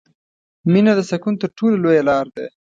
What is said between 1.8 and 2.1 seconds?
لویه